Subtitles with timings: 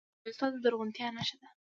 [0.03, 1.47] سرحدونه د افغانستان د زرغونتیا نښه ده.